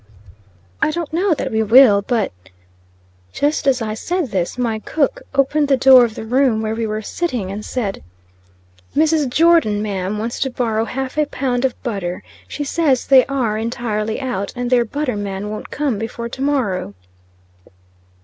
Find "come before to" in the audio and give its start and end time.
15.69-16.41